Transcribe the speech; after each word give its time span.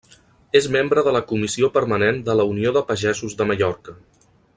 És 0.59 0.67
membre 0.75 1.03
de 1.07 1.11
la 1.17 1.21
Comissió 1.31 1.69
Permanent 1.75 2.17
de 2.31 2.37
la 2.39 2.47
Unió 2.55 2.73
de 2.79 2.83
Pagesos 2.89 3.37
de 3.43 3.49
Mallorca. 3.53 3.95